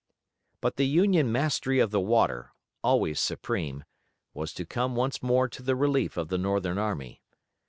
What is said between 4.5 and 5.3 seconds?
to come once